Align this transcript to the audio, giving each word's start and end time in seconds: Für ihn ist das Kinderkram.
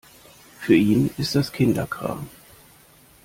Für 0.59 0.73
ihn 0.73 1.11
ist 1.19 1.35
das 1.35 1.51
Kinderkram. 1.51 2.27